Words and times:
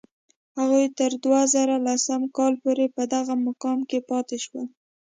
هغوی 0.59 0.85
تر 0.97 1.11
دوه 1.23 1.41
زره 1.53 1.75
لسم 1.87 2.21
کال 2.37 2.53
پورې 2.63 2.85
په 2.95 3.03
دغه 3.13 3.33
مقام 3.47 3.79
کې 3.89 3.99
پاتې 4.09 4.37
شول. 4.45 4.67